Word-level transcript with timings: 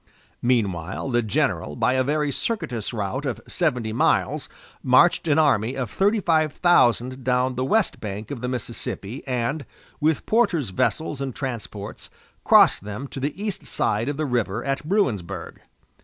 Meanwhile, 0.41 1.11
the 1.11 1.21
general, 1.21 1.75
by 1.75 1.93
a 1.93 2.03
very 2.03 2.31
circuitous 2.31 2.91
route 2.91 3.23
of 3.23 3.39
seventy 3.47 3.93
miles, 3.93 4.49
marched 4.81 5.27
an 5.27 5.37
army 5.37 5.75
of 5.75 5.91
thirty 5.91 6.19
five 6.19 6.53
thousand 6.53 7.23
down 7.23 7.53
the 7.53 7.63
west 7.63 7.99
bank 7.99 8.31
of 8.31 8.41
the 8.41 8.47
Mississippi 8.47 9.21
and, 9.27 9.63
with 9.99 10.25
Porter's 10.25 10.71
vessels 10.71 11.21
and 11.21 11.35
transports, 11.35 12.09
crossed 12.43 12.83
them 12.83 13.07
to 13.09 13.19
the 13.19 13.39
east 13.39 13.67
side 13.67 14.09
of 14.09 14.17
the 14.17 14.25
river 14.25 14.65
at 14.65 14.83
Bruinsburg. 14.83 15.59